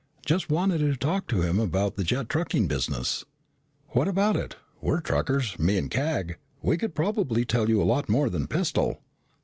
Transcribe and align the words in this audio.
"Just 0.25 0.49
wanted 0.49 0.79
to 0.79 0.95
talk 0.95 1.27
to 1.27 1.43
him 1.43 1.59
about 1.59 1.95
the 1.95 2.03
jet 2.03 2.27
trucking 2.27 2.67
business." 2.67 3.23
"What 3.89 4.07
about 4.07 4.35
it? 4.35 4.55
We're 4.81 4.99
truckers, 4.99 5.59
me 5.59 5.77
and 5.77 5.91
Cag, 5.91 6.39
we 6.59 6.75
could 6.79 6.95
probably 6.95 7.45
tell 7.45 7.69
you 7.69 7.79
a 7.79 7.83
lot 7.85 8.09
more 8.09 8.27
than 8.27 8.47
Pistol." 8.47 9.03